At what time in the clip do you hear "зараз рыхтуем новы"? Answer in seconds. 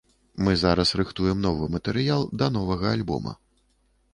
0.61-1.69